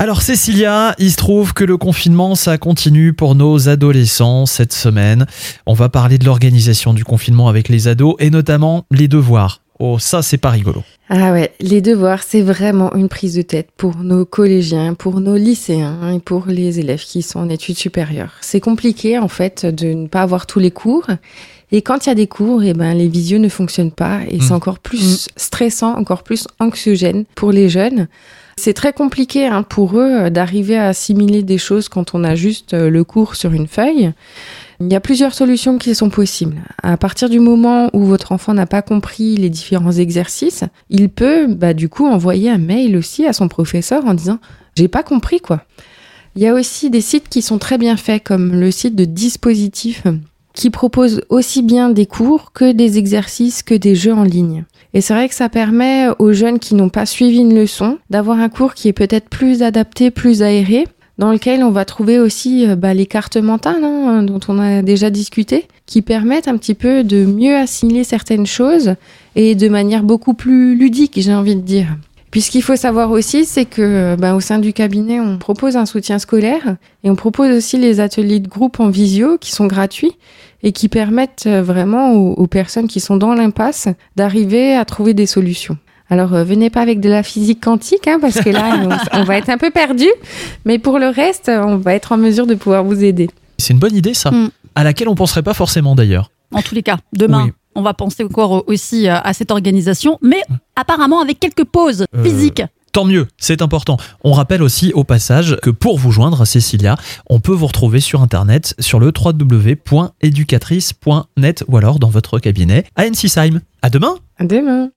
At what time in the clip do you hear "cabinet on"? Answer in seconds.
74.72-75.38